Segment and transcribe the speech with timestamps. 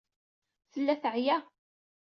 [0.71, 1.37] Tella teɛya.